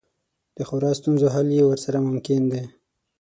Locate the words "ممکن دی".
2.07-2.63